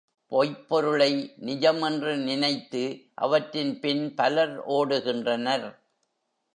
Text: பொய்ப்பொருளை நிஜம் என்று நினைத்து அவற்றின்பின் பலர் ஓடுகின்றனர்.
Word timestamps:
பொய்ப்பொருளை 0.31 1.11
நிஜம் 1.37 1.81
என்று 1.81 2.17
நினைத்து 2.17 2.83
அவற்றின்பின் 3.21 4.15
பலர் 4.15 4.55
ஓடுகின்றனர். 4.67 5.67